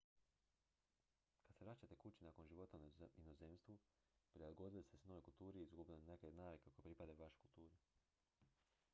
[1.47, 3.77] kad se vraćate kući nakon života u inozemstvu
[4.33, 7.77] prilagodili ste se novoj kulturi i izgubili neke od navika koje pripadaju vašoj kulturi